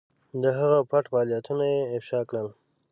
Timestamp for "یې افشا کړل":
1.73-2.47